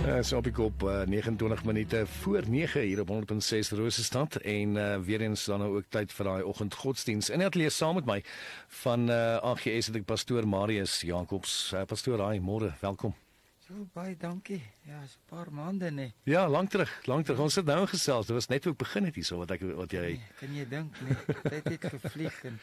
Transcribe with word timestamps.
Dis 0.08 0.30
op 0.32 0.46
die 0.46 0.52
kop 0.54 0.82
uh, 0.88 1.02
29 1.04 1.64
minute 1.68 2.06
voor 2.06 2.42
9 2.48 2.80
hier 2.80 3.00
op 3.00 3.08
106 3.08 3.70
Rosestad 3.70 4.36
en 4.36 4.76
uh, 4.76 4.96
weer 4.96 5.20
eens 5.20 5.44
dan 5.44 5.58
nou 5.58 5.76
ook 5.76 5.84
tyd 5.88 6.12
vir 6.12 6.30
daai 6.30 6.42
oggendgodsdiens. 6.42 7.28
En 7.28 7.44
net 7.44 7.54
lees 7.54 7.76
saam 7.76 8.00
met 8.00 8.08
my 8.08 8.22
van 8.82 9.10
uh, 9.10 9.36
eh, 9.36 9.52
AGS 9.52 9.92
het 9.92 10.00
ek 10.00 10.08
pastoor 10.08 10.48
Marius 10.48 11.00
Jacobs. 11.00 11.72
Uh, 11.74 11.84
pastoor, 11.86 12.24
hi, 12.30 12.40
môre, 12.40 12.72
welkom. 12.80 13.27
So 13.68 13.82
baie 13.92 14.14
dankie. 14.16 14.62
Ja, 14.88 15.02
so 15.06 15.18
'n 15.20 15.28
paar 15.28 15.50
maande 15.52 15.90
nê. 15.90 16.12
Ja, 16.24 16.48
lank 16.48 16.70
terug, 16.70 16.88
lank 17.06 17.26
terug. 17.26 17.40
Ons 17.40 17.52
sit 17.52 17.66
nou 17.66 17.86
gesels. 17.86 18.26
Dit 18.26 18.34
was 18.34 18.48
net 18.48 18.64
hoe 18.64 18.72
ek 18.72 18.78
begin 18.78 19.04
het 19.04 19.14
hierso 19.14 19.36
wat 19.36 19.50
ek 19.50 19.60
wat 19.76 19.92
jy 19.92 20.06
nee, 20.16 20.28
Kan 20.40 20.54
jy 20.54 20.64
dink 20.68 21.00
nee, 21.00 21.16
tyd 21.42 21.68
het 21.68 21.84
gevlieg 21.84 22.44
en, 22.44 22.56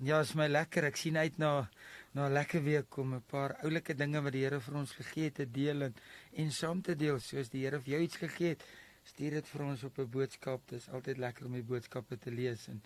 en 0.00 0.06
ja, 0.06 0.18
is 0.20 0.34
my 0.34 0.48
lekker. 0.48 0.84
Ek 0.84 0.96
sien 0.96 1.16
uit 1.16 1.38
na 1.38 1.70
na 2.14 2.26
'n 2.26 2.32
lekker 2.32 2.64
week 2.64 2.98
om 2.98 3.14
'n 3.14 3.22
paar 3.30 3.54
oulike 3.62 3.94
dinge 3.94 4.20
wat 4.20 4.32
die 4.32 4.42
Here 4.42 4.60
vir 4.60 4.74
ons 4.74 4.92
gegee 4.92 5.24
het 5.24 5.34
te 5.34 5.46
deel 5.46 5.82
en 5.82 5.94
en 6.32 6.50
saam 6.50 6.82
te 6.82 6.96
deel 6.96 7.20
soos 7.20 7.48
die 7.48 7.62
Here 7.62 7.78
vir 7.80 7.92
jou 7.92 8.02
iets 8.02 8.16
gegee 8.16 8.48
het. 8.48 8.64
Stuur 9.04 9.30
dit 9.30 9.48
vir 9.48 9.62
ons 9.62 9.84
op 9.84 9.98
'n 9.98 10.10
boodskap. 10.10 10.66
Dit 10.66 10.80
is 10.80 10.88
altyd 10.88 11.18
lekker 11.18 11.46
om 11.46 11.52
die 11.52 11.62
boodskappe 11.62 12.18
te 12.18 12.30
lees 12.30 12.66
en 12.68 12.82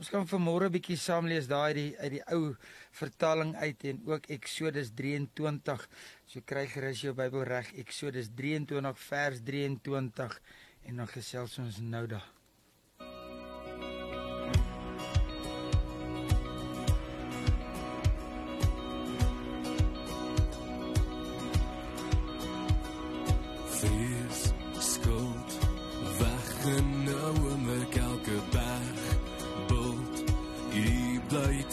ons 0.00 0.08
gaan 0.08 0.28
vanmôre 0.28 0.66
'n 0.68 0.72
bietjie 0.76 0.96
saam 0.96 1.26
lees 1.28 1.46
daai 1.50 1.72
die 1.78 1.90
uit 2.02 2.12
die 2.14 2.22
ou 2.36 2.56
vertaling 3.00 3.52
uit 3.66 3.84
en 3.90 4.00
ook 4.12 4.30
Eksodus 4.36 4.94
23. 5.02 5.86
So 6.30 6.40
kry 6.40 6.64
gerus 6.74 7.04
jou 7.04 7.12
Bybel 7.20 7.44
reg 7.52 7.68
Eksodus 7.84 8.32
23 8.42 9.06
vers 9.12 9.44
23 9.52 10.40
en 10.88 10.96
dan 10.96 11.16
gesels 11.16 11.58
ons 11.58 11.80
nou 11.84 12.06
daar. 12.06 12.39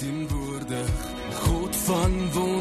teenwoordig, 0.07 0.89
God 1.33 1.75
van 1.75 2.31
wonder. 2.33 2.56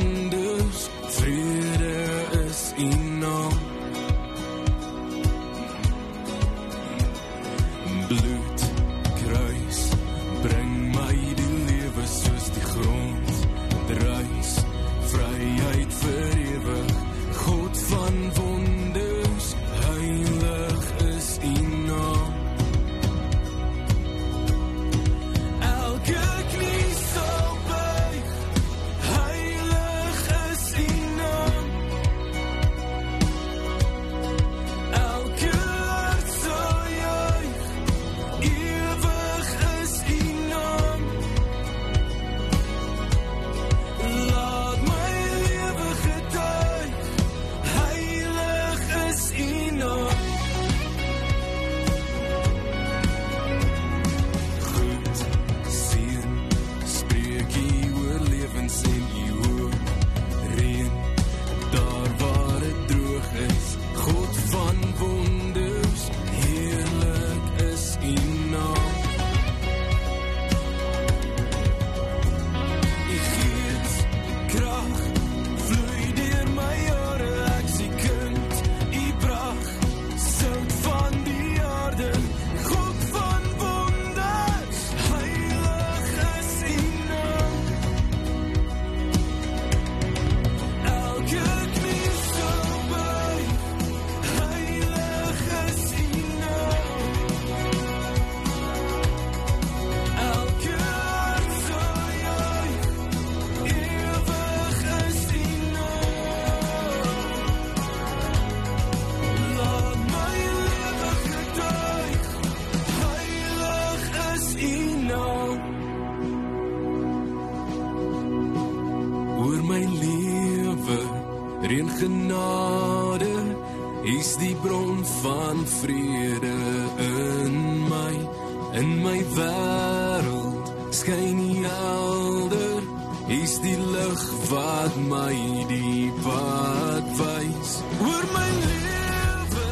Hier's 133.27 133.61
die 133.61 133.77
lig 133.77 134.23
wat 134.51 134.97
my 135.09 135.35
die 135.69 136.13
pad 136.23 137.11
wys. 137.19 137.73
Oor 137.99 138.25
my 138.37 138.51
lewe 138.63 139.67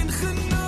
en 0.00 0.08
genade. 0.08 0.59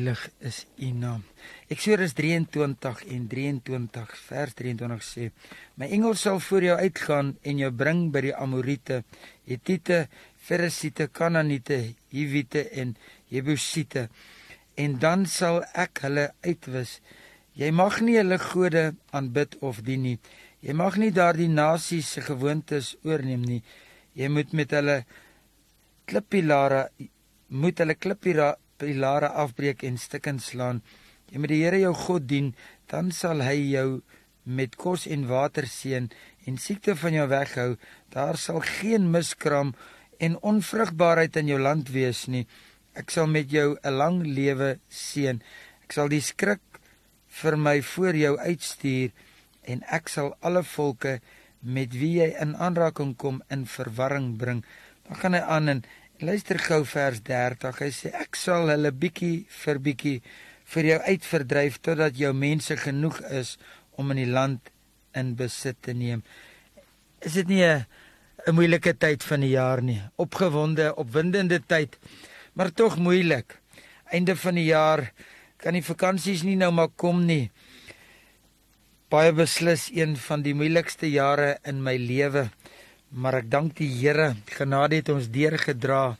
Heilig 0.00 0.30
is 0.40 0.64
U 0.80 0.86
naam. 0.96 1.24
Eksodus 1.68 2.14
23 2.16 3.02
en 3.12 3.24
23 3.28 4.12
vers 4.30 4.54
23 4.56 5.02
sê: 5.04 5.26
My 5.76 5.90
engel 5.92 6.14
sal 6.16 6.38
voor 6.40 6.64
jou 6.64 6.76
uitgaan 6.78 7.34
en 7.44 7.58
jou 7.60 7.68
bring 7.82 8.06
by 8.14 8.22
die 8.24 8.32
Amorite, 8.32 9.02
Hittite, 9.44 9.98
Ferisiete, 10.40 11.10
Kanaaniete, 11.12 11.76
Hiwite 12.14 12.62
en 12.80 12.94
Jebusiete. 13.28 14.06
En 14.80 14.96
dan 15.02 15.26
sal 15.28 15.60
ek 15.76 16.00
hulle 16.06 16.30
uitwis. 16.48 16.96
Jy 17.52 17.68
mag 17.68 18.00
nie 18.00 18.16
hulle 18.16 18.40
gode 18.40 18.86
aanbid 19.12 19.58
of 19.60 19.84
dien 19.84 20.06
nie. 20.08 20.16
Jy 20.64 20.78
mag 20.80 20.96
nie 20.96 21.12
daardie 21.12 21.50
nasies 21.52 22.14
se 22.16 22.24
gewoontes 22.24 22.94
oorneem 23.04 23.44
nie. 23.44 23.60
Jy 24.16 24.32
moet 24.32 24.56
met 24.56 24.72
hulle 24.80 25.02
klippilare 26.08 26.86
moet 27.50 27.84
hulle 27.84 28.00
klippilare 28.00 28.56
pilare 28.80 29.28
afbreek 29.44 29.84
en 29.84 29.98
stukkend 30.00 30.42
slaan. 30.42 30.80
Jy 31.30 31.38
moet 31.38 31.52
die 31.52 31.62
Here 31.62 31.78
jou 31.78 31.92
God 31.94 32.26
dien, 32.26 32.54
dan 32.90 33.12
sal 33.14 33.44
hy 33.44 33.58
jou 33.70 34.00
met 34.44 34.74
kos 34.80 35.06
en 35.06 35.28
water 35.28 35.68
seën 35.68 36.08
en 36.48 36.58
siekte 36.58 36.96
van 36.98 37.14
jou 37.14 37.26
weghou. 37.30 37.70
Daar 38.10 38.38
sal 38.40 38.62
geen 38.80 39.10
miskram 39.12 39.74
en 40.18 40.40
onvrugbaarheid 40.40 41.36
in 41.40 41.52
jou 41.52 41.60
land 41.60 41.92
wees 41.94 42.26
nie. 42.26 42.46
Ek 42.98 43.12
sal 43.14 43.26
met 43.26 43.50
jou 43.50 43.76
'n 43.84 43.96
lang 43.96 44.22
lewe 44.26 44.78
seën. 44.88 45.40
Ek 45.84 45.92
sal 45.92 46.08
die 46.08 46.20
skrik 46.20 46.60
vir 47.28 47.56
my 47.56 47.82
voor 47.82 48.14
jou 48.14 48.36
uitstuur 48.38 49.10
en 49.62 49.82
ek 49.90 50.08
sal 50.08 50.36
alle 50.40 50.62
volke 50.62 51.20
met 51.60 51.92
wie 51.92 52.20
jy 52.20 52.34
in 52.40 52.56
aanraking 52.56 53.16
kom 53.16 53.42
in 53.50 53.66
verwarring 53.66 54.36
bring. 54.38 54.64
Dan 55.06 55.16
gaan 55.16 55.34
hy 55.34 55.40
aan 55.40 55.68
en 55.68 55.82
Luister 56.20 56.58
gou 56.60 56.82
vers 56.84 57.22
30. 57.24 57.78
Hy 57.80 57.86
sê 57.96 58.10
ek 58.12 58.36
sal 58.36 58.68
hulle 58.68 58.90
bietjie 58.92 59.46
vir 59.62 59.78
bietjie 59.80 60.18
vir 60.68 60.88
jou 60.90 60.98
uitverdryf 61.06 61.78
totdat 61.80 62.18
jou 62.20 62.34
mense 62.36 62.76
genoeg 62.76 63.22
is 63.38 63.54
om 63.96 64.12
in 64.12 64.20
die 64.20 64.28
land 64.28 64.68
in 65.16 65.30
besit 65.38 65.78
te 65.80 65.94
neem. 65.96 66.20
Is 67.24 67.40
dit 67.40 67.48
nie 67.48 67.64
'n 67.64 67.86
'n 68.46 68.54
moeilike 68.54 68.92
tyd 69.00 69.24
van 69.24 69.40
die 69.40 69.54
jaar 69.56 69.80
nie? 69.80 70.02
Opgewonde, 70.16 70.92
opwindende 70.94 71.58
tyd, 71.66 71.96
maar 72.52 72.70
tog 72.70 72.98
moeilik. 72.98 73.56
Einde 74.12 74.36
van 74.36 74.54
die 74.54 74.68
jaar 74.68 75.12
kan 75.56 75.72
die 75.72 75.88
vakansies 75.92 76.42
nie 76.42 76.56
nou 76.56 76.70
maar 76.70 76.92
kom 76.96 77.24
nie. 77.24 77.50
Baie 79.08 79.32
beslis 79.32 79.88
een 79.88 80.16
van 80.16 80.42
die 80.42 80.54
moeilikste 80.54 81.10
jare 81.10 81.58
in 81.64 81.82
my 81.82 81.96
lewe 81.96 82.50
maar 83.10 83.40
ek 83.40 83.50
dank 83.50 83.76
die 83.76 83.90
Here, 83.90 84.34
genade 84.46 85.00
het 85.00 85.08
ons 85.08 85.30
deurgedra. 85.30 86.16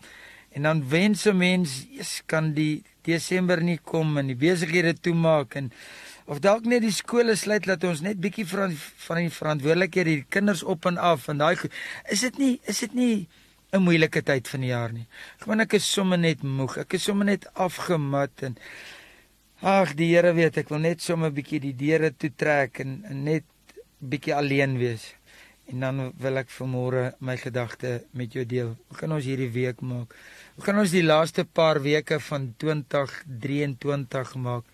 En 0.50 0.62
dan 0.62 0.88
wens 0.88 1.26
'n 1.26 1.36
mens, 1.36 1.86
Jesus 1.90 2.22
kan 2.26 2.52
die 2.54 2.82
Desember 3.02 3.62
nie 3.62 3.78
kom 3.78 4.18
en 4.18 4.26
die 4.26 4.36
besighede 4.36 4.94
toemaak 5.00 5.54
en 5.54 5.70
of 6.30 6.38
dalk 6.38 6.64
net 6.64 6.82
die 6.82 6.94
skole 6.94 7.34
sluit 7.36 7.64
dat 7.64 7.84
ons 7.84 8.00
net 8.00 8.20
bietjie 8.20 8.46
van 8.46 8.74
van 9.06 9.16
die 9.16 9.30
verantwoordelikheid 9.30 10.06
die 10.06 10.24
kinders 10.28 10.62
op 10.62 10.86
en 10.86 10.98
af 10.98 11.28
en 11.28 11.38
daai 11.38 11.56
is 12.08 12.20
dit 12.20 12.38
nie 12.38 12.60
is 12.64 12.78
dit 12.84 12.94
nie 12.94 13.28
'n 13.72 13.82
moeilike 13.82 14.22
tyd 14.22 14.48
van 14.48 14.60
die 14.60 14.70
jaar 14.70 14.92
nie. 14.92 15.06
Gewoon 15.38 15.60
ek 15.60 15.72
is 15.78 15.92
sommer 15.92 16.18
net 16.18 16.42
moeg. 16.42 16.76
Ek 16.78 16.92
is 16.94 17.04
sommer 17.04 17.24
net 17.24 17.46
afgemat 17.54 18.42
en 18.42 18.56
ag 19.62 19.94
die 19.94 20.10
Here 20.14 20.32
weet 20.34 20.56
ek 20.56 20.68
wil 20.68 20.78
net 20.78 21.02
sommer 21.02 21.30
bietjie 21.30 21.60
die 21.60 21.76
deure 21.76 22.10
toe 22.10 22.32
trek 22.36 22.80
en, 22.80 23.04
en 23.04 23.24
net 23.24 23.44
bietjie 23.98 24.34
alleen 24.34 24.78
wees. 24.78 25.14
En 25.70 25.84
dan 25.84 25.98
wil 26.18 26.40
ek 26.40 26.50
vanmôre 26.50 27.02
my 27.22 27.36
gedagte 27.38 28.00
met 28.18 28.34
jou 28.34 28.42
deel. 28.48 28.72
Hoe 28.90 28.98
kan 28.98 29.12
ons 29.14 29.26
hierdie 29.26 29.50
week 29.54 29.82
maak? 29.86 30.16
Hoe 30.56 30.64
kan 30.66 30.78
ons 30.82 30.90
die 30.90 31.04
laaste 31.04 31.44
paar 31.46 31.78
weke 31.84 32.18
van 32.26 32.48
2023 32.58 34.34
maak? 34.42 34.66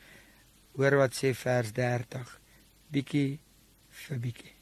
Hoor 0.77 0.97
wat 1.03 1.17
sê 1.17 1.35
vers 1.37 1.75
30. 1.77 2.33
Bietjie 2.93 3.29
vir 4.07 4.23
bietjie. 4.25 4.55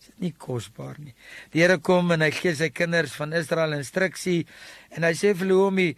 Is 0.00 0.08
dit 0.10 0.24
nie 0.24 0.32
kosbaar 0.34 0.96
nie? 0.98 1.12
Die 1.52 1.60
Here 1.60 1.76
kom 1.78 2.10
en 2.16 2.24
hy 2.24 2.32
gee 2.34 2.56
sy 2.56 2.72
kinders 2.74 3.12
van 3.18 3.36
Israel 3.36 3.76
instruksie 3.76 4.40
en 4.96 5.04
hy 5.06 5.12
sê 5.18 5.30
vir 5.36 5.44
hulle 5.46 5.60
hoe 5.60 5.68
om 5.68 5.80
die 5.84 5.92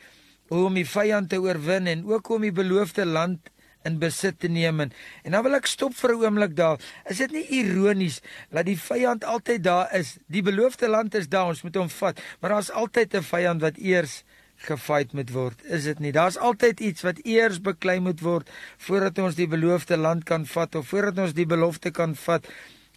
hoe 0.51 0.67
om 0.69 0.75
die 0.77 0.85
vyand 0.85 1.31
te 1.33 1.39
oorwin 1.41 1.89
en 1.89 2.03
ook 2.11 2.29
om 2.35 2.43
die 2.45 2.53
beloofde 2.53 3.07
land 3.09 3.49
in 3.89 3.99
besit 4.01 4.39
te 4.41 4.49
neem 4.49 4.81
en, 4.85 4.93
en 5.25 5.37
dan 5.37 5.45
wil 5.47 5.59
ek 5.59 5.69
stop 5.69 5.95
vir 5.99 6.15
'n 6.15 6.23
oomblik 6.25 6.55
daar. 6.57 6.79
Is 7.11 7.19
dit 7.19 7.33
nie 7.33 7.47
ironies 7.61 8.21
dat 8.51 8.67
die 8.67 8.79
vyand 8.79 9.25
altyd 9.25 9.63
daar 9.63 9.93
is? 9.95 10.17
Die 10.27 10.43
beloofde 10.43 10.89
land 10.89 11.15
is 11.15 11.29
daar, 11.29 11.53
ons 11.53 11.63
moet 11.63 11.77
hom 11.77 11.89
vat, 11.89 12.21
maar 12.41 12.51
daar's 12.57 12.71
altyd 12.71 13.15
'n 13.15 13.23
vyand 13.23 13.61
wat 13.61 13.77
eers 13.77 14.25
gefight 14.57 15.13
moet 15.13 15.31
word. 15.31 15.65
Is 15.65 15.85
dit 15.85 15.99
nie? 15.99 16.13
Daar's 16.13 16.39
altyd 16.39 16.81
iets 16.81 17.03
wat 17.03 17.19
eers 17.25 17.61
beklei 17.61 18.01
moet 18.01 18.21
word 18.21 18.51
voordat 18.79 19.19
ons 19.19 19.35
die 19.35 19.49
beloofde 19.49 19.97
land 19.97 20.25
kan 20.25 20.47
vat 20.47 20.75
of 20.75 20.89
voordat 20.89 21.19
ons 21.19 21.35
die 21.35 21.47
belofte 21.47 21.91
kan 21.91 22.15
vat, 22.15 22.47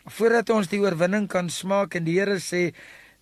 voordat 0.06 0.50
ons 0.50 0.68
die 0.68 0.80
oorwinning 0.80 1.28
kan 1.28 1.50
smaak 1.50 1.96
en 1.96 2.04
die 2.04 2.20
Here 2.20 2.40
sê 2.40 2.74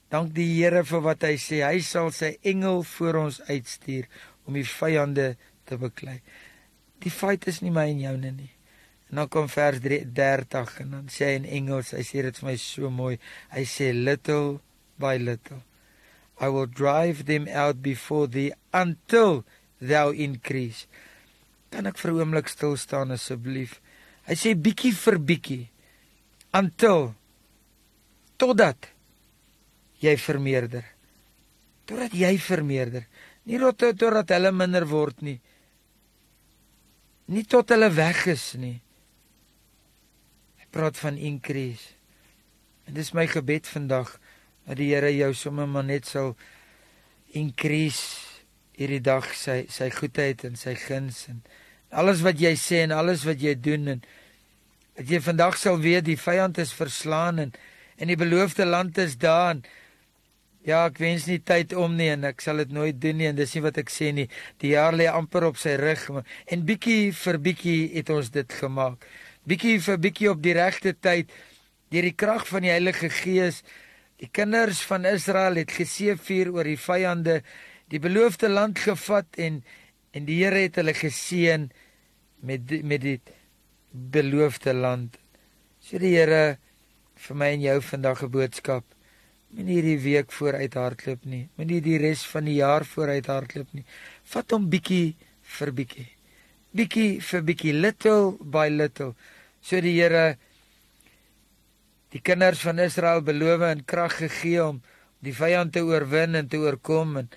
Dank 0.10 0.36
die 0.36 0.62
Here 0.62 0.84
vir 0.84 1.02
wat 1.02 1.24
hy 1.24 1.34
sê. 1.42 1.66
Hy 1.66 1.80
sal 1.82 2.12
sy 2.12 2.38
engel 2.44 2.84
voor 2.84 3.16
ons 3.16 3.42
uitstuur 3.50 4.06
om 4.46 4.54
die 4.54 4.64
vyande 4.64 5.36
te 5.66 5.78
beklei 5.82 6.22
die 7.04 7.12
fight 7.12 7.48
is 7.48 7.62
nie 7.62 7.72
my 7.72 7.88
en 7.92 8.00
joune 8.00 8.32
nie. 8.32 8.52
En 9.10 9.22
dan 9.22 9.30
kom 9.30 9.48
vers 9.50 9.80
30 9.82 10.80
en 10.82 10.92
dan 10.98 11.08
sê 11.14 11.30
hy 11.30 11.38
in 11.40 11.46
Engels, 11.60 11.94
hy 11.94 12.04
sê 12.06 12.24
dit 12.26 12.42
vir 12.42 12.50
my 12.50 12.56
so 12.62 12.90
mooi. 12.90 13.16
Hy 13.54 13.64
sê 13.70 13.92
little 13.94 14.60
by 15.02 15.18
little 15.22 15.62
I 16.36 16.50
will 16.50 16.68
drive 16.68 17.26
them 17.26 17.48
out 17.48 17.82
before 17.82 18.28
thee 18.28 18.52
until 18.74 19.46
thou 19.80 20.12
increase. 20.12 20.84
Kan 21.72 21.88
ek 21.88 21.98
vir 21.98 22.12
'n 22.12 22.20
oomblik 22.20 22.50
stil 22.50 22.76
staan 22.78 23.12
asseblief? 23.12 23.80
Hy 24.28 24.36
sê 24.36 24.56
bietjie 24.56 24.92
vir 24.92 25.18
bietjie 25.20 25.70
until 26.52 27.16
totdat 28.38 28.92
jy 30.00 30.18
vermeerder. 30.18 30.84
Totdat 31.86 32.12
jy 32.12 32.38
vermeerder. 32.38 33.08
Nie 33.46 33.60
tot 33.60 33.80
totdat 33.80 34.30
hulle 34.30 34.52
minder 34.52 34.86
word 34.88 35.22
nie 35.22 35.40
nie 37.32 37.46
tot 37.50 37.72
hulle 37.74 37.90
weg 37.94 38.26
is 38.32 38.54
nie. 38.60 38.78
Hy 40.62 40.70
praat 40.74 41.00
van 41.02 41.18
increase. 41.18 41.96
En 42.86 42.94
dis 42.98 43.12
my 43.18 43.26
gebed 43.30 43.68
vandag 43.68 44.18
dat 44.66 44.78
die 44.78 44.92
Here 44.94 45.12
jou 45.14 45.32
sommer 45.38 45.68
maar 45.70 45.86
net 45.86 46.06
sal 46.10 46.36
increase 47.36 48.36
hierdie 48.76 49.02
dag 49.04 49.28
sy 49.38 49.64
sy 49.72 49.90
goedheid 49.94 50.44
en 50.48 50.58
sy 50.60 50.76
guns 50.80 51.26
en 51.32 51.42
alles 51.96 52.22
wat 52.26 52.42
jy 52.42 52.52
sê 52.60 52.82
en 52.84 52.96
alles 52.96 53.24
wat 53.28 53.40
jy 53.44 53.54
doen 53.56 53.88
en 53.96 54.02
dat 54.98 55.12
jy 55.12 55.22
vandag 55.24 55.56
sal 55.60 55.80
weet 55.84 56.08
die 56.08 56.20
vyand 56.20 56.60
is 56.64 56.76
verslaan 56.76 57.40
en 57.46 57.56
en 57.96 58.12
die 58.12 58.20
beloofde 58.20 58.66
land 58.68 58.98
is 59.00 59.16
daar 59.20 59.54
en 59.54 59.62
Ja, 60.66 60.88
ek 60.90 60.98
wens 60.98 61.28
nie 61.30 61.38
tyd 61.46 61.76
om 61.78 61.94
nie 61.94 62.08
en 62.10 62.26
ek 62.26 62.42
sal 62.42 62.58
dit 62.64 62.72
nooit 62.74 62.98
doen 62.98 63.20
nie 63.20 63.28
en 63.30 63.38
dis 63.38 63.52
nie 63.54 63.62
wat 63.62 63.76
ek 63.78 63.92
sê 63.94 64.10
nie. 64.18 64.26
Die 64.64 64.72
jaar 64.74 64.96
lê 64.98 65.06
amper 65.12 65.46
op 65.52 65.60
sy 65.62 65.76
rug 65.78 66.08
en 66.10 66.64
bietjie 66.66 67.12
vir 67.14 67.38
bietjie 67.38 67.82
het 67.94 68.10
ons 68.10 68.32
dit 68.34 68.56
gemaak. 68.62 69.06
Bietjie 69.46 69.78
vir 69.86 70.00
bietjie 70.02 70.32
op 70.32 70.42
die 70.42 70.56
regte 70.58 70.96
tyd 70.98 71.30
deur 71.94 72.08
die 72.10 72.16
krag 72.18 72.48
van 72.50 72.66
die 72.66 72.74
Heilige 72.74 73.12
Gees. 73.14 73.62
Die 74.18 74.32
kinders 74.34 74.82
van 74.90 75.06
Israel 75.06 75.62
het 75.62 75.76
geseëvier 75.76 76.50
oor 76.56 76.66
die 76.66 76.82
vyande, 76.82 77.44
die 77.94 78.02
beloofde 78.02 78.50
land 78.50 78.82
gevat 78.82 79.38
en 79.38 79.62
en 80.16 80.26
die 80.26 80.40
Here 80.40 80.64
het 80.64 80.80
hulle 80.80 80.96
geseën 80.98 81.70
met 82.42 82.74
met 82.82 83.06
die 83.06 83.20
beloofde 83.92 84.74
land. 84.74 85.22
Sê 85.78 86.02
die 86.02 86.16
Here 86.16 86.58
vir 87.28 87.38
my 87.38 87.54
en 87.54 87.62
jou 87.70 87.80
vandag 87.94 88.24
'n 88.24 88.34
boodskap. 88.34 88.86
Moenie 89.56 89.78
hierdie 89.78 90.00
week 90.04 90.34
vooruit 90.36 90.74
hardloop 90.76 91.22
nie. 91.32 91.46
Moenie 91.56 91.80
die 91.80 91.96
res 92.02 92.26
van 92.28 92.44
die 92.50 92.58
jaar 92.58 92.84
vooruit 92.84 93.28
hardloop 93.32 93.70
nie. 93.78 93.86
Vat 94.28 94.52
hom 94.52 94.66
bietjie 94.68 95.14
vir 95.56 95.72
bietjie. 95.78 96.10
Bietjie 96.76 97.22
vir 97.24 97.46
bietjie, 97.48 97.72
little 97.72 98.34
by 98.42 98.68
little. 98.68 99.14
So 99.64 99.80
die 99.80 99.96
Here 99.96 100.36
die 102.12 102.20
kinders 102.20 102.62
van 102.68 102.84
Israel 102.84 103.24
beloof 103.24 103.64
en 103.70 103.86
krag 103.88 104.18
gegee 104.26 104.60
om 104.64 104.82
die 105.24 105.34
vyand 105.36 105.72
te 105.76 105.84
oorwin 105.88 106.36
en 106.36 106.52
te 106.52 106.60
oorkom 106.60 107.16
en 107.24 107.32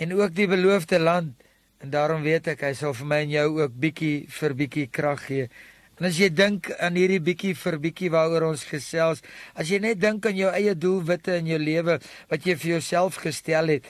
en 0.00 0.16
ook 0.16 0.32
die 0.34 0.48
beloofde 0.50 0.98
land. 0.98 1.36
En 1.78 1.92
daarom 1.92 2.24
weet 2.24 2.48
ek 2.54 2.64
hy 2.64 2.72
sal 2.74 2.96
vir 2.96 3.06
my 3.12 3.20
en 3.22 3.36
jou 3.36 3.48
ook 3.60 3.76
bietjie 3.84 4.16
vir 4.40 4.56
bietjie 4.56 4.88
krag 4.88 5.28
gee. 5.28 5.52
En 6.00 6.08
as 6.08 6.18
jy 6.18 6.30
dink 6.34 6.72
aan 6.82 6.96
hierdie 6.98 7.22
bietjie 7.22 7.54
vir 7.54 7.78
bietjie 7.82 8.10
waaroor 8.10 8.48
ons 8.50 8.64
gesels, 8.66 9.22
as 9.54 9.70
jy 9.70 9.78
net 9.82 10.00
dink 10.02 10.26
aan 10.26 10.38
jou 10.38 10.50
eie 10.50 10.74
doelwitte 10.74 11.36
in 11.38 11.52
jou 11.52 11.60
lewe 11.62 12.00
wat 12.30 12.46
jy 12.46 12.56
vir 12.58 12.76
jouself 12.76 13.20
gestel 13.22 13.76
het, 13.76 13.86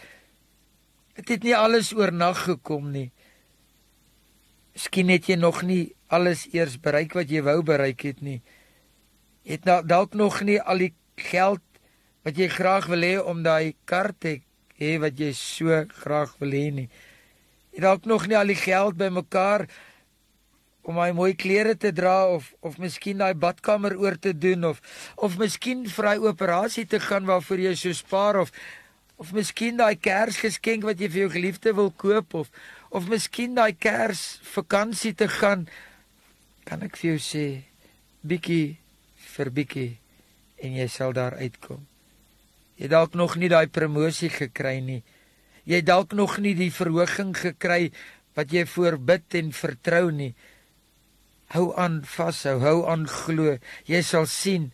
dit 1.17 1.37
het 1.37 1.47
nie 1.47 1.55
alles 1.57 1.95
oornag 1.97 2.45
gekom 2.45 2.91
nie. 2.93 3.09
Miskien 4.75 5.13
het 5.15 5.31
jy 5.31 5.39
nog 5.39 5.63
nie 5.65 5.95
alles 6.13 6.49
eers 6.53 6.77
bereik 6.83 7.15
wat 7.17 7.31
jy 7.31 7.41
wou 7.47 7.63
bereik 7.65 8.05
het 8.05 8.21
nie. 8.21 8.41
Jy 9.47 9.61
het 9.61 9.89
dalk 9.89 10.17
nog 10.19 10.43
nie 10.45 10.59
al 10.61 10.83
die 10.83 10.93
geld 11.31 11.63
wat 12.25 12.37
jy 12.41 12.49
graag 12.53 12.89
wil 12.91 13.05
hê 13.07 13.17
om 13.21 13.43
daai 13.45 13.77
kar 13.89 14.13
te 14.19 14.41
hê 14.81 14.97
wat 15.01 15.19
jy 15.21 15.33
so 15.37 15.85
graag 16.03 16.35
wil 16.41 16.53
hê 16.57 16.69
nie. 16.75 16.89
Jy 17.75 17.85
dalk 17.85 18.09
nog 18.11 18.27
nie 18.29 18.39
al 18.39 18.51
die 18.51 18.59
geld 18.59 18.99
bymekaar 18.99 19.69
om 20.85 20.99
my 21.01 21.11
mooi 21.17 21.33
klere 21.35 21.75
te 21.81 21.93
dra 21.97 22.29
of 22.29 22.53
of 22.61 22.79
miskien 22.79 23.23
daai 23.23 23.35
badkamer 23.35 23.97
oor 23.97 24.19
te 24.21 24.35
doen 24.37 24.69
of 24.71 24.81
of 25.17 25.39
miskien 25.41 25.87
vir 25.89 26.11
daai 26.11 26.29
operasie 26.33 26.87
te 26.87 27.01
gaan 27.01 27.27
waarvoor 27.29 27.65
jy 27.67 27.75
so 27.81 27.97
spaar 27.97 28.41
of 28.45 28.53
of 29.17 29.33
miskien 29.33 29.81
daai 29.81 29.97
Kersgeskenk 29.97 30.85
wat 30.85 31.01
jy 31.01 31.09
vir 31.09 31.25
jou 31.25 31.33
geliefde 31.39 31.75
wil 31.75 31.91
koop 31.91 32.35
of 32.45 32.51
of 32.91 33.09
miskien 33.09 33.57
daai 33.57 33.73
Kersvakansie 33.73 35.15
te 35.17 35.29
gaan 35.41 35.69
kan 36.69 36.85
ek 36.85 36.97
vir 37.01 37.15
jou 37.15 37.21
sê 37.23 37.47
bietjie 38.25 38.77
vir 39.35 39.51
bietjie 39.51 39.91
en 40.65 40.79
jy 40.79 40.87
sal 40.89 41.13
daar 41.17 41.37
uitkom. 41.37 41.83
Jy 42.81 42.89
dalk 42.91 43.15
nog 43.19 43.37
nie 43.39 43.51
daai 43.53 43.67
promosie 43.71 44.31
gekry 44.33 44.79
nie. 44.83 45.03
Jy 45.69 45.81
dalk 45.85 46.15
nog 46.17 46.39
nie 46.43 46.55
die 46.59 46.73
verhoging 46.75 47.35
gekry 47.37 47.93
wat 48.35 48.53
jy 48.53 48.65
voorbid 48.67 49.37
en 49.41 49.53
vertrou 49.55 50.09
nie. 50.11 50.33
Hou 51.55 51.69
aan 51.79 52.01
vashou, 52.03 52.59
hou 52.59 52.79
aan 52.91 53.05
glo. 53.07 53.53
Jy 53.87 54.01
sal 54.03 54.27
sien 54.27 54.73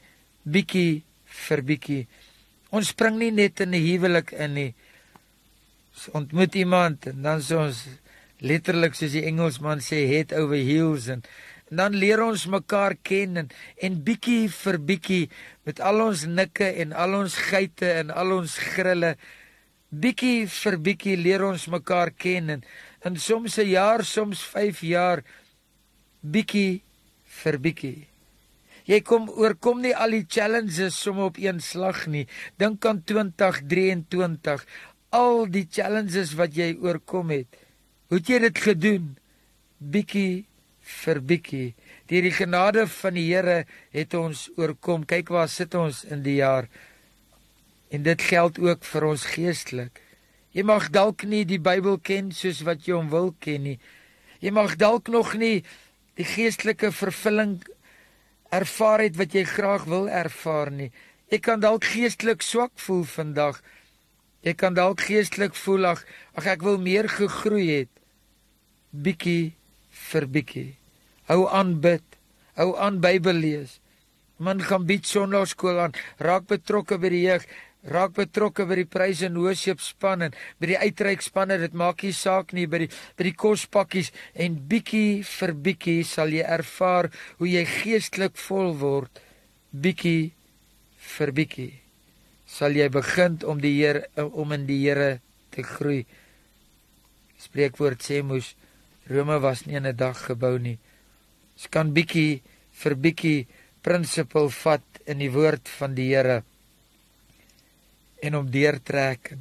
bietjie 0.48 1.02
vir 1.46 1.60
bietjie. 1.68 2.04
Ons 2.72 2.94
spring 2.94 3.18
nie 3.20 3.30
net 3.30 3.60
in 3.60 3.74
'n 3.74 3.84
huwelik 3.84 4.32
in 4.32 4.54
nie. 4.54 4.74
Ons 5.92 6.08
ontmoet 6.14 6.54
iemand 6.54 7.06
en 7.06 7.22
dan 7.22 7.40
sê 7.40 7.56
ons 7.56 7.84
letterlik 8.40 8.94
soos 8.94 9.12
die 9.12 9.26
Engelsman 9.28 9.80
sê 9.84 10.06
head 10.08 10.32
over 10.32 10.56
heels 10.56 11.08
en, 11.08 11.22
en 11.70 11.76
dan 11.76 11.92
leer 11.92 12.22
ons 12.24 12.46
mekaar 12.46 12.96
ken 13.02 13.36
en 13.36 13.50
en 13.76 14.02
bietjie 14.04 14.48
vir 14.48 14.78
bietjie 14.78 15.28
met 15.66 15.80
al 15.80 16.00
ons 16.00 16.24
nikke 16.24 16.64
en 16.64 16.92
al 16.92 17.14
ons 17.14 17.34
geite 17.50 17.92
en 18.00 18.10
al 18.10 18.32
ons 18.38 18.56
grille 18.74 19.16
bietjie 19.90 20.46
vir 20.46 20.78
bietjie 20.78 21.16
leer 21.16 21.44
ons 21.44 21.68
mekaar 21.68 22.10
ken 22.16 22.50
en, 22.56 22.64
en 23.04 23.16
soms 23.16 23.58
'n 23.58 23.68
jaar, 23.68 24.04
soms 24.04 24.40
5 24.42 24.80
jaar 24.80 25.22
bietjie 26.20 26.82
vir 27.40 27.58
bietjie. 27.58 28.06
Jy 28.88 29.00
kom 29.06 29.28
oorkom 29.30 29.82
nie 29.84 29.94
al 29.94 30.16
die 30.16 30.26
challenges 30.26 30.98
sommer 30.98 31.30
op 31.30 31.38
een 31.38 31.60
slag 31.62 32.06
nie. 32.10 32.26
Dink 32.58 32.84
aan 32.86 33.02
2023, 33.06 34.64
al 35.14 35.46
die 35.50 35.66
challenges 35.70 36.34
wat 36.38 36.56
jy 36.56 36.72
oorkom 36.80 37.30
het. 37.34 37.48
Hoe 38.10 38.18
het 38.18 38.30
jy 38.30 38.38
dit 38.42 38.62
gedoen? 38.64 39.10
Bietjie 39.78 40.44
vir 41.00 41.20
bietjie. 41.22 41.68
Deur 42.10 42.26
die 42.26 42.34
genade 42.34 42.86
van 42.90 43.14
die 43.14 43.28
Here 43.28 43.64
het 43.94 44.14
ons 44.18 44.48
oorkom. 44.58 45.06
Kyk 45.06 45.30
waar 45.30 45.48
sit 45.48 45.74
ons 45.78 46.02
in 46.10 46.24
die 46.26 46.40
jaar. 46.40 46.66
En 47.90 48.02
dit 48.02 48.22
geld 48.22 48.58
ook 48.58 48.84
vir 48.86 49.06
ons 49.06 49.26
geestelik. 49.34 50.00
Jy 50.50 50.64
mag 50.66 50.88
dalk 50.90 51.22
nie 51.22 51.44
die 51.46 51.60
Bybel 51.62 52.00
ken 52.02 52.32
soos 52.34 52.64
wat 52.66 52.82
jy 52.86 52.96
hom 52.96 53.10
wil 53.12 53.30
ken 53.38 53.62
nie. 53.68 53.78
Jy 54.42 54.50
mag 54.56 54.74
dalk 54.80 55.10
nog 55.12 55.36
nie 55.38 55.62
die 56.20 56.28
geestelike 56.28 56.90
vervulling 56.92 57.60
ervaar 58.52 59.00
het 59.06 59.16
wat 59.16 59.32
jy 59.36 59.46
graag 59.48 59.86
wil 59.88 60.08
ervaar 60.10 60.68
nie. 60.74 60.90
Jy 61.32 61.38
kan 61.40 61.62
dalk 61.62 61.86
geestelik 61.86 62.42
swak 62.44 62.74
voel 62.84 63.04
vandag. 63.08 63.60
Jy 64.44 64.54
kan 64.58 64.76
dalk 64.76 65.04
geestelik 65.06 65.54
voel 65.56 65.92
ag, 65.94 66.02
ag 66.36 66.48
ek 66.56 66.64
wil 66.66 66.80
meer 66.82 67.08
gegroei 67.08 67.66
het. 67.70 67.92
Bietjie 68.90 69.54
vir 70.10 70.26
bietjie. 70.26 70.68
Hou 71.30 71.44
aan 71.46 71.78
bid. 71.80 72.04
Hou 72.58 72.74
aan 72.76 72.98
Bybel 73.00 73.38
lees. 73.40 73.78
Man 74.40 74.60
gaan 74.64 74.86
bied 74.88 75.06
sonnaarskool 75.06 75.78
aan, 75.78 75.96
raak 76.18 76.48
betrokke 76.48 76.96
by 76.98 77.10
die 77.12 77.26
jeug 77.26 77.44
raak 77.88 78.12
betrokke 78.16 78.66
by 78.68 78.76
die 78.82 78.88
pryse 78.88 79.24
en 79.26 79.38
worship 79.40 79.80
span 79.80 80.26
en 80.26 80.34
by 80.60 80.72
die 80.72 80.78
uitreik 80.80 81.22
spanne 81.24 81.56
dit 81.60 81.74
maak 81.76 82.04
nie 82.04 82.12
saak 82.12 82.52
nie 82.52 82.66
by 82.68 82.84
die 82.84 82.90
by 83.16 83.28
die 83.30 83.36
kospakkies. 83.36 84.12
En 84.34 84.58
bietjie 84.68 85.22
vir 85.24 85.54
bietjie 85.54 86.04
sal 86.04 86.32
jy 86.34 86.44
ervaar 86.44 87.10
hoe 87.38 87.48
jy 87.48 87.64
geestelik 87.64 88.36
vol 88.48 88.74
word. 88.80 89.22
Bietjie 89.72 90.32
vir 91.16 91.32
bietjie 91.32 91.70
sal 92.50 92.76
jy 92.76 92.88
begin 92.92 93.38
om 93.46 93.60
die 93.62 93.76
Here 93.78 94.04
om 94.16 94.52
in 94.52 94.66
die 94.68 94.82
Here 94.84 95.20
te 95.54 95.62
groei. 95.64 96.04
Spreekwoord 97.40 98.02
sê 98.04 98.20
moes 98.22 98.54
Rome 99.10 99.40
was 99.42 99.64
nie 99.66 99.76
in 99.76 99.86
'n 99.86 99.96
dag 99.96 100.18
gebou 100.26 100.58
nie. 100.58 100.78
Jy 101.56 101.68
kan 101.70 101.94
bietjie 101.94 102.42
vir 102.72 102.94
bietjie 102.94 103.46
prinsipel 103.82 104.50
vat 104.50 104.84
in 105.06 105.18
die 105.18 105.32
woord 105.32 105.68
van 105.68 105.94
die 105.94 106.12
Here 106.12 106.42
en 108.22 108.36
hom 108.36 108.50
deurtrek. 108.50 109.34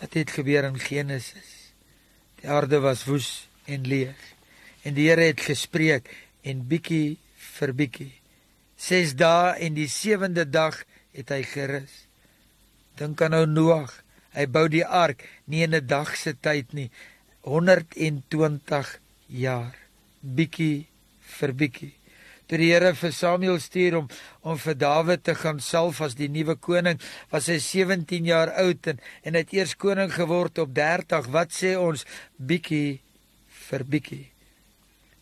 Wat 0.00 0.16
het 0.16 0.32
gebeur 0.36 0.68
in 0.68 0.78
Genesis? 0.80 1.50
Die 2.40 2.48
aarde 2.48 2.80
was 2.80 3.04
woes 3.08 3.48
en 3.64 3.86
leeg. 3.88 4.16
En 4.82 4.96
die 4.96 5.08
Here 5.10 5.28
het 5.28 5.42
gespreek 5.44 6.08
en 6.42 6.64
bietjie 6.68 7.18
vir 7.58 7.74
bietjie. 7.76 8.12
6 8.80 9.14
dae 9.20 9.56
en 9.60 9.76
die 9.76 9.88
7de 9.92 10.46
dag 10.48 10.80
het 11.16 11.32
hy 11.34 11.42
gerus. 11.44 12.06
Dink 12.96 13.20
aan 13.20 13.36
nou 13.36 13.44
Noag. 13.46 13.92
Hy 14.32 14.46
bou 14.46 14.66
die 14.72 14.86
ark 14.86 15.26
nie 15.44 15.64
in 15.66 15.74
'n 15.74 15.86
dag 15.86 16.16
se 16.16 16.32
tyd 16.32 16.72
nie. 16.72 16.90
120 17.42 18.98
jaar. 19.26 19.76
Bietjie 20.20 20.86
vir 21.20 21.52
bietjie 21.52 21.99
toe 22.50 22.58
die 22.58 22.72
Here 22.72 22.90
vir 22.98 23.12
Samuel 23.14 23.60
stuur 23.62 24.00
om 24.00 24.08
om 24.42 24.56
vir 24.58 24.74
Dawid 24.74 25.22
te 25.22 25.36
gaan 25.38 25.60
salf 25.62 26.00
as 26.02 26.16
die 26.18 26.30
nuwe 26.32 26.56
koning, 26.58 26.98
was 27.30 27.46
hy 27.52 27.60
17 27.62 28.26
jaar 28.26 28.50
oud 28.64 28.90
en 28.90 28.98
en 29.28 29.38
het 29.38 29.52
eers 29.54 29.76
koning 29.78 30.10
geword 30.10 30.58
op 30.58 30.74
30. 30.74 31.30
Wat 31.30 31.54
sê 31.54 31.76
ons 31.78 32.02
bietjie 32.36 32.98
vir 33.68 33.84
bietjie? 33.94 34.24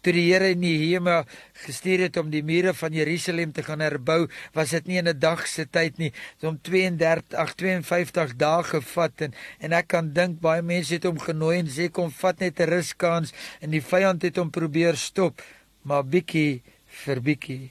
Toe 0.01 0.15
die 0.15 0.29
Here 0.31 0.55
Nehemia 0.55 1.25
gestuur 1.67 2.07
het 2.07 2.17
om 2.23 2.31
die 2.31 2.45
mure 2.47 2.73
van 2.79 2.95
Jerusalem 2.95 3.53
te 3.53 3.65
gaan 3.67 3.83
herbou, 3.83 4.29
was 4.55 4.71
dit 4.71 4.87
nie 4.87 4.99
in 5.03 5.09
'n 5.09 5.19
dag 5.19 5.47
se 5.47 5.67
tyd 5.67 5.99
nie, 5.99 6.13
dit 6.41 6.49
om 6.49 6.57
32 6.63 7.37
ag 7.37 7.55
52 7.55 8.37
dae 8.39 8.63
gevat 8.63 9.21
en 9.21 9.35
en 9.61 9.73
ek 9.73 9.89
kan 9.89 10.13
dink 10.15 10.41
baie 10.41 10.63
mense 10.63 10.95
het 10.95 11.05
hom 11.05 11.19
genooi 11.19 11.59
en 11.59 11.69
sê 11.69 11.91
kom 11.91 12.11
vat 12.11 12.41
net 12.41 12.61
'n 12.61 12.71
ruskans 12.71 13.35
en 13.61 13.71
die 13.71 13.83
vyand 13.83 14.23
het 14.23 14.37
hom 14.37 14.51
probeer 14.51 14.97
stop, 14.97 15.43
maar 15.83 16.05
bietjie 16.05 16.63
vir 17.05 17.21
bietjie. 17.25 17.71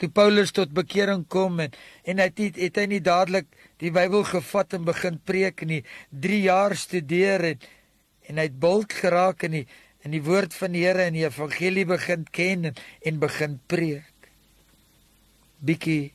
Toe 0.00 0.10
Paulus 0.10 0.50
tot 0.52 0.72
bekering 0.74 1.22
kom 1.30 1.60
en 1.62 1.74
en 2.04 2.20
hy 2.20 2.26
het, 2.28 2.58
het 2.58 2.80
hy 2.80 2.86
nie 2.90 3.00
dadelik 3.04 3.46
die 3.82 3.92
Bybel 3.94 4.24
gevat 4.26 4.74
en 4.74 4.84
begin 4.88 5.20
preek 5.22 5.62
nie, 5.68 5.82
3 6.10 6.40
jaar 6.48 6.76
studeer 6.76 7.50
en 7.54 7.66
en 8.24 8.38
hy 8.40 8.46
het 8.48 8.56
bold 8.60 8.94
geraak 8.96 9.44
in 9.44 9.60
die 9.60 9.66
in 10.04 10.12
die 10.12 10.22
woord 10.24 10.52
van 10.52 10.74
die 10.76 10.82
Here 10.84 11.06
en 11.08 11.16
die 11.16 11.24
evangelie 11.24 11.86
begin 11.88 12.26
ken 12.28 12.68
en, 12.68 12.80
en 13.08 13.20
begin 13.22 13.54
preek. 13.72 14.28
Bietjie 15.64 16.12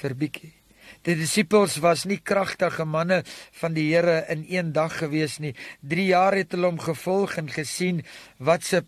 vir 0.00 0.14
bietjie. 0.18 0.50
Die 1.06 1.14
disippels 1.14 1.76
was 1.84 2.02
nie 2.08 2.18
kragtige 2.18 2.86
manne 2.88 3.20
van 3.60 3.76
die 3.76 3.86
Here 3.92 4.24
in 4.32 4.42
een 4.48 4.72
dag 4.74 4.96
gewees 4.98 5.38
nie. 5.38 5.54
3 5.86 6.08
jaar 6.10 6.34
het 6.34 6.56
hulle 6.56 6.72
hom 6.72 6.82
gevolg 6.82 7.38
en 7.38 7.52
gesien 7.52 8.02
wat 8.38 8.66
se 8.66 8.82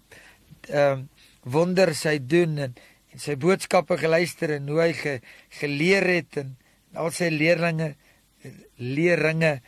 ehm 0.69 1.07
uh, 1.07 1.19
wonders 1.43 2.05
hy 2.09 2.19
doen 2.21 2.59
en, 2.67 2.75
en 3.11 3.23
sy 3.23 3.37
boodskappe 3.41 3.97
geluister 4.01 4.57
en 4.57 4.69
hoe 4.71 4.81
hy 4.85 4.93
ge, 4.97 5.19
geleer 5.61 6.07
het 6.09 6.41
en 6.43 6.57
al 6.99 7.13
sy 7.15 7.31
leerlinge 7.33 7.95
leerringe. 8.81 9.59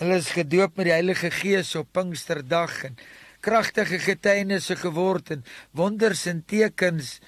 Hulle 0.00 0.16
is 0.18 0.32
gedoop 0.34 0.78
met 0.78 0.88
die 0.88 0.96
Heilige 0.96 1.30
Gees 1.34 1.74
op 1.78 1.92
Pinksterdag 1.94 2.80
en 2.88 2.96
kragtige 3.44 4.00
getuienisse 4.00 4.76
geword 4.80 5.34
en 5.34 5.44
wonders 5.76 6.24
en 6.30 6.40
tekens 6.48 7.18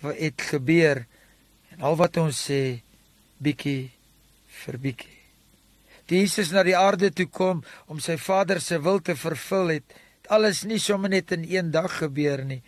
wat 0.00 0.16
het 0.16 0.48
gebeur. 0.50 1.04
En 1.74 1.84
al 1.84 1.98
wat 2.00 2.16
ons 2.16 2.40
sê 2.48 2.80
bietjie 3.38 3.90
vir 4.64 4.80
bietjie. 4.82 5.14
Jesus 6.08 6.54
na 6.54 6.62
die 6.64 6.76
aarde 6.76 7.10
toe 7.12 7.28
kom 7.28 7.60
om 7.92 7.98
sy 8.00 8.16
Vader 8.16 8.62
se 8.64 8.78
wil 8.80 9.02
te 9.04 9.14
vervul 9.18 9.76
het 9.76 9.96
alles 10.28 10.64
nie 10.64 10.78
sommer 10.78 11.10
net 11.10 11.32
in 11.32 11.44
een 11.48 11.70
dag 11.70 11.98
gebeur 11.98 12.44
nie. 12.44 12.62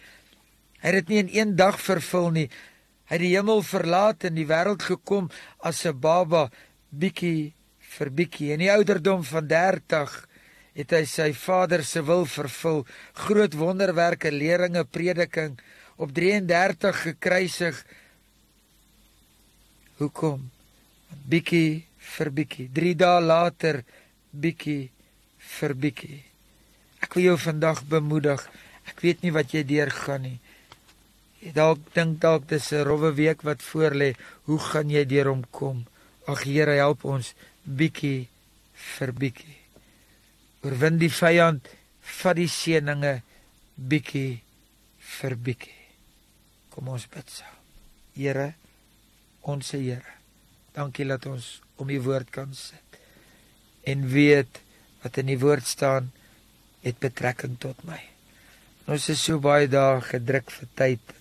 Hy 0.81 0.89
het 0.89 0.99
dit 1.03 1.09
nie 1.13 1.21
in 1.23 1.31
een 1.33 1.57
dag 1.57 1.81
vervul 1.81 2.31
nie. 2.31 2.49
Hy 3.11 3.19
het 3.19 3.25
die 3.25 3.35
hemel 3.35 3.63
verlaat 3.67 4.25
en 4.25 4.37
die 4.39 4.47
wêreld 4.49 4.83
gekom 4.87 5.31
as 5.59 5.85
'n 5.85 5.99
baba, 6.01 6.51
bietjie 6.91 7.53
vir 7.79 8.11
bietjie. 8.11 8.53
In 8.53 8.59
die 8.59 8.73
ouderdom 8.73 9.25
van 9.25 9.47
30 9.47 10.29
het 10.75 10.91
hy 10.91 11.05
sy 11.05 11.33
Vader 11.33 11.85
se 11.85 12.03
wil 12.03 12.25
vervul. 12.27 12.87
Groot 13.13 13.55
wonderwerke, 13.55 14.31
leringe, 14.31 14.85
prediking 14.85 15.59
op 15.97 16.15
33 16.15 17.03
gekruisig. 17.03 17.85
Hoekom? 19.99 20.51
Bietjie 21.29 21.85
vir 21.99 22.31
bietjie. 22.31 22.71
3 22.73 22.95
dae 22.95 23.21
later 23.21 23.85
bietjie 24.31 24.91
vir 25.59 25.75
bietjie. 25.75 26.30
Ek 27.01 27.15
wil 27.17 27.31
jou 27.31 27.37
vandag 27.41 27.83
bemoedig. 27.89 28.43
Ek 28.91 29.01
weet 29.05 29.23
nie 29.25 29.33
wat 29.35 29.55
jy 29.55 29.65
deurgaan 29.67 30.25
nie. 30.27 30.39
Jy 31.41 31.55
dalk 31.57 31.81
dink 31.97 32.21
dalk 32.21 32.49
dis 32.49 32.73
'n 32.73 32.85
rowwe 32.85 33.15
week 33.17 33.43
wat 33.43 33.63
voorlê. 33.63 34.15
Hoe 34.45 34.59
gaan 34.59 34.91
jy 34.91 35.05
deur 35.05 35.29
hom 35.33 35.45
kom? 35.51 35.87
Ag 36.27 36.45
Here, 36.45 36.77
help 36.77 37.05
ons 37.05 37.35
bietjie 37.65 38.29
vir 38.75 39.13
bietjie. 39.13 39.57
Oorwin 40.63 40.99
die 40.99 41.11
vyand, 41.11 41.69
vat 42.01 42.37
die 42.37 42.49
seëninge 42.49 43.23
bietjie 43.77 44.43
vir 44.99 45.37
bietjie. 45.37 45.81
Kom 46.71 46.89
ons 46.89 47.07
bid 47.07 47.31
saam. 47.31 47.57
Here, 48.15 48.55
ons 49.41 49.71
Here, 49.71 50.13
dankie 50.75 51.07
dat 51.09 51.27
ons 51.27 51.61
om 51.77 51.91
u 51.91 52.01
woord 52.01 52.31
kan 52.31 52.55
sit 52.55 53.01
en 53.89 54.09
weet 54.13 54.61
wat 55.03 55.17
in 55.23 55.31
die 55.33 55.39
woord 55.41 55.67
staan 55.67 56.11
het 56.85 56.99
betrekking 57.03 57.59
tot 57.61 57.85
my. 57.85 58.01
Ons 58.91 59.09
is 59.13 59.23
so 59.23 59.39
baie 59.43 59.69
dae 59.71 60.01
gedruk 60.03 60.51
vir 60.51 60.69
tyd. 60.79 61.15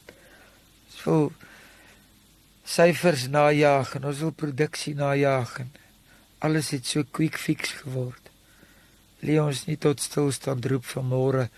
Ons 0.90 1.04
wil 1.06 1.30
syfers 2.70 3.28
najag 3.34 3.96
en 3.98 4.10
ons 4.12 4.24
wil 4.26 4.34
produksie 4.36 4.96
najag 4.98 5.56
en 5.66 5.72
alles 6.46 6.72
het 6.76 6.88
so 6.88 7.04
quick 7.04 7.38
fix 7.38 7.74
geword. 7.82 8.32
Lê 9.26 9.40
ons 9.42 9.66
nie 9.68 9.78
tot 9.78 10.00
stilstand 10.00 10.66
roep 10.72 10.86
vanmôre 10.88 11.50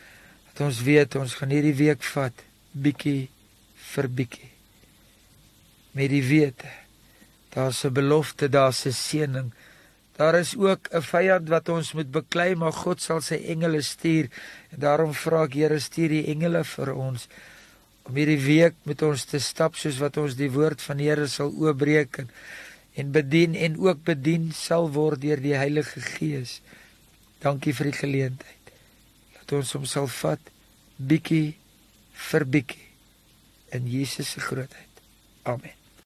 dat 0.51 0.63
ons 0.65 0.81
weet 0.87 1.15
ons 1.19 1.35
gaan 1.37 1.53
hierdie 1.53 1.77
week 1.77 2.03
vat 2.13 2.45
bietjie 2.73 3.29
vir 3.91 4.07
bietjie. 4.19 4.49
Met 5.93 6.09
die 6.11 6.23
wete 6.25 6.71
daar's 7.51 7.83
'n 7.83 7.93
belofte, 7.93 8.49
daar's 8.49 8.85
'n 8.85 8.91
seëning. 8.91 9.51
Daar 10.21 10.37
is 10.37 10.53
ook 10.57 10.87
'n 10.93 11.01
vyand 11.01 11.49
wat 11.49 11.69
ons 11.69 11.93
moet 11.97 12.11
beklei, 12.11 12.55
maar 12.55 12.73
God 12.73 13.01
sal 13.01 13.21
sy 13.21 13.39
engele 13.53 13.81
stuur. 13.81 14.29
En 14.69 14.79
daarom 14.79 15.13
vra 15.13 15.43
ek 15.43 15.53
Here, 15.53 15.79
stuur 15.79 16.09
die 16.09 16.27
engele 16.27 16.63
vir 16.63 16.93
ons 16.93 17.27
om 18.03 18.15
hierdie 18.15 18.41
week 18.45 18.75
met 18.83 19.01
ons 19.01 19.25
te 19.25 19.39
stap 19.39 19.75
soos 19.75 19.97
wat 19.97 20.17
ons 20.17 20.35
die 20.35 20.51
woord 20.51 20.81
van 20.81 20.97
die 20.97 21.09
Here 21.09 21.27
sal 21.27 21.53
oopbreek 21.53 22.17
en, 22.17 22.29
en 22.93 23.11
bedien 23.11 23.55
en 23.55 23.79
ook 23.79 24.03
bedien 24.03 24.51
sal 24.51 24.91
word 24.91 25.21
deur 25.21 25.41
die 25.41 25.57
Heilige 25.57 26.01
Gees. 26.01 26.61
Dankie 27.39 27.73
vir 27.73 27.91
die 27.91 27.99
geleentheid. 27.99 28.73
Dat 29.39 29.51
ons 29.51 29.73
hom 29.73 29.85
sal 29.85 30.07
vat 30.07 30.53
bietjie 30.97 31.55
vir 32.29 32.45
bietjie 32.45 32.87
in 33.71 33.87
Jesus 33.87 34.31
se 34.31 34.39
grootheid. 34.39 35.05
Amen. 35.43 35.80